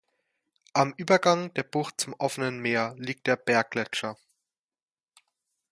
Am 0.73 0.95
Übergang 0.97 1.53
der 1.53 1.61
Bucht 1.61 2.01
zum 2.01 2.13
offenen 2.15 2.57
Meer 2.59 2.95
liegt 2.97 3.27
der 3.27 3.35
Bear-Gletscher. 3.35 4.17